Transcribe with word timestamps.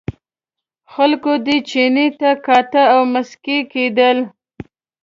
خلکو 0.93 1.31
دې 1.45 1.57
چیني 1.69 2.07
ته 2.19 2.29
کاته 2.45 2.83
او 2.93 3.01
مسکي 3.13 3.59
کېدل. 3.73 4.17